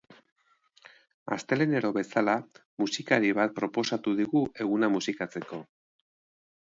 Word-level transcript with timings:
Astelehenero 1.35 1.91
bezala, 1.99 2.35
musikari 2.85 3.29
bat 3.41 3.53
proposatu 3.61 4.15
digu 4.23 4.43
eguna 4.67 4.91
musikatzeko. 4.95 5.61